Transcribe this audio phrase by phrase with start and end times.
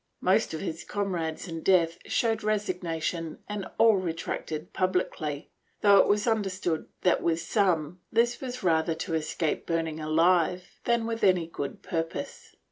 [0.21, 6.25] Most of his comrades in death showed resignation and all retracted publicly, though it was
[6.25, 11.83] understood that with some this was rather to escape burning aUve than with any good
[11.83, 12.55] purpose.